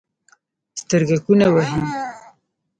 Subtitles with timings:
[0.81, 1.79] سترګکونه وهي